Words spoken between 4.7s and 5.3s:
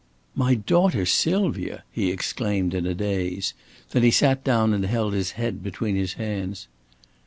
and held